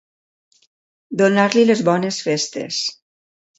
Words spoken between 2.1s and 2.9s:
festes.